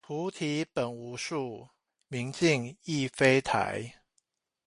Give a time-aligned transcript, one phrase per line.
[0.03, 1.69] 菩提本無樹，
[2.07, 3.97] 明鏡亦非台